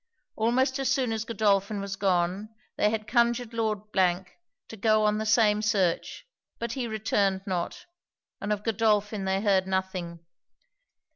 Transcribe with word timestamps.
Almost 0.35 0.79
as 0.79 0.89
soon 0.91 1.11
as 1.13 1.25
Godolphin 1.25 1.79
was 1.79 1.95
gone, 1.95 2.49
they 2.75 2.89
had 2.89 3.07
conjured 3.07 3.53
Lord 3.53 3.81
to 3.93 4.75
go 4.75 5.05
on 5.05 5.19
the 5.19 5.27
same 5.27 5.61
search: 5.61 6.25
but 6.57 6.71
he 6.71 6.87
returned 6.87 7.43
not; 7.45 7.85
and 8.41 8.51
of 8.51 8.63
Godolphin 8.63 9.25
they 9.25 9.41
heard 9.41 9.67
nothing. 9.67 10.21